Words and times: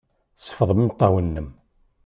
Sfeḍ 0.47 0.69
imeṭṭawen-nnem. 0.71 1.49